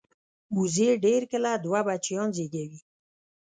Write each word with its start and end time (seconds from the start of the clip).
وزې 0.57 0.89
ډېر 1.05 1.21
کله 1.31 1.49
دوه 1.65 1.81
بچیان 1.87 2.29
زېږوي 2.35 2.79